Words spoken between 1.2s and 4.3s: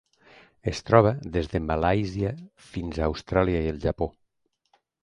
des de Malàisia fins a Austràlia i el Japó.